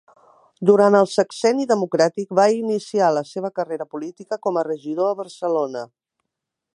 [0.69, 5.89] Durant el Sexenni Democràtic va iniciar la seva carrera política com a regidor a Barcelona.